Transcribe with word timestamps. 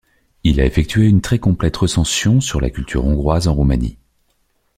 Il 0.43 0.59
a 0.59 0.65
effectué 0.65 1.05
une 1.07 1.21
très 1.21 1.37
complète 1.37 1.77
recension 1.77 2.41
sur 2.41 2.59
la 2.59 2.71
culture 2.71 3.05
hongroise 3.05 3.47
en 3.47 3.53
Roumanie. 3.53 3.99